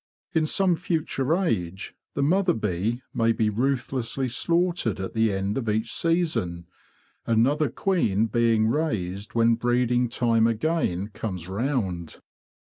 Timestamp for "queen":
7.69-8.25